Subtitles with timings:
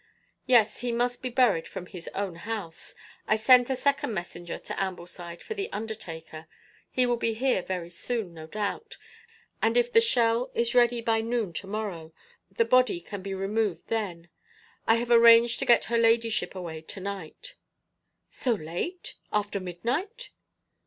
[0.47, 0.79] 'Yes.
[0.79, 2.95] He must be buried from his own house.
[3.27, 6.47] I sent a second messenger to Ambleside for the undertaker.
[6.89, 8.97] He will be here very soon, no doubt,
[9.61, 12.13] and if the shell is ready by noon to morrow,
[12.49, 14.29] the body can be removed then.
[14.87, 17.53] I have arranged to get her ladyship away to night.'
[18.31, 19.13] 'So late?
[19.31, 20.31] After midnight?'